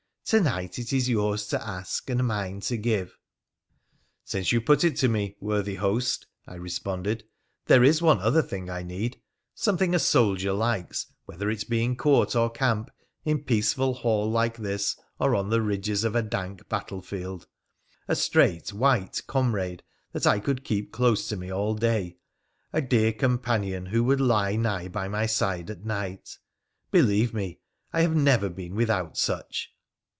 [0.31, 3.17] 'To night it is yours to ask, and mine to give.''
[4.23, 7.25] Since you put it to me, worthy host,' I responded,'
[7.67, 9.19] there is one other thing I need—
[9.65, 12.91] something a soldier likes, whether it be in court or camp,
[13.25, 17.45] in peaceful hall like this or on the ridges of dank battle field—
[18.07, 19.83] a straight, white comrade
[20.13, 22.19] that I could keep close to me all day,
[22.71, 26.37] a dear companion who would lie nigh by my side at night—
[26.89, 27.59] believe me,
[27.91, 29.67] I have never been without such.'